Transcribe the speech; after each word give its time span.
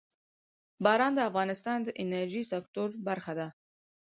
باران 0.83 1.13
د 1.15 1.19
افغانستان 1.29 1.79
د 1.83 1.89
انرژۍ 2.03 2.43
سکتور 2.53 2.89
برخه 3.07 3.33
ده. 3.39 3.47